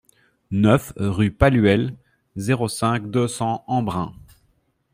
[0.49, 1.93] neuf rue Palluel,
[2.35, 4.15] zéro cinq, deux cents Embrun